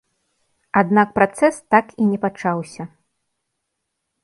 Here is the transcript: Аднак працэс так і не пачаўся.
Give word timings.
Аднак 0.79 1.11
працэс 1.17 1.55
так 1.75 1.93
і 2.03 2.07
не 2.11 2.19
пачаўся. 2.25 2.83